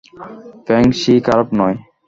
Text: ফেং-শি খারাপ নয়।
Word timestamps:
ফেং-শি 0.65 1.13
খারাপ 1.27 1.47
নয়। 1.59 1.77